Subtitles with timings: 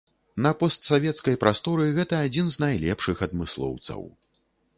[0.43, 4.01] Па постсавецкай прасторы гэта адзін з найлепшых адмыслоўцаў.